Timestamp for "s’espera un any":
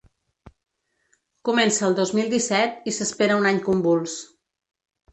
2.99-3.63